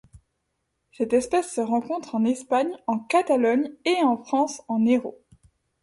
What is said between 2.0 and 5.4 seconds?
en Espagne en Catalogne et en France en Hérault.